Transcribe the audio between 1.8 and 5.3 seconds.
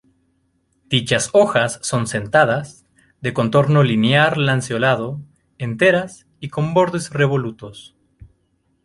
son sentadas, de contorno linear-lanceolado,